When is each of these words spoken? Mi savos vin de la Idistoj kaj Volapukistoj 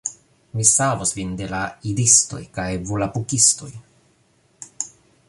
Mi 0.59 0.63
savos 0.69 1.11
vin 1.17 1.35
de 1.41 1.49
la 1.57 1.59
Idistoj 1.91 2.41
kaj 2.57 2.67
Volapukistoj 2.93 3.71